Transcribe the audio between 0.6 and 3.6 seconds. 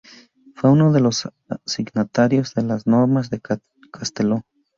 uno de los signatarios de las Normas de